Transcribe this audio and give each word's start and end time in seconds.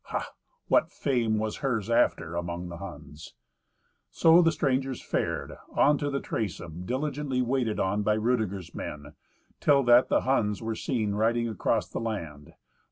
Ha! 0.05 0.29
what 0.67 0.89
fame 0.89 1.37
was 1.37 1.57
hers 1.57 1.87
after, 1.87 2.35
among 2.35 2.69
the 2.69 2.77
Huns! 2.77 3.35
So 4.09 4.41
the 4.41 4.51
strangers 4.51 4.99
fared 4.99 5.51
on 5.75 5.99
to 5.99 6.09
the 6.09 6.19
Traisem, 6.19 6.87
diligently 6.87 7.43
waited 7.43 7.79
on 7.79 8.01
by 8.01 8.15
Rudeger's 8.17 8.73
men, 8.73 9.13
till 9.59 9.83
that 9.83 10.09
the 10.09 10.21
Huns 10.21 10.59
were 10.59 10.73
seen 10.73 11.11
riding 11.13 11.47
across 11.47 11.87
the 11.87 11.99
land. 11.99 12.53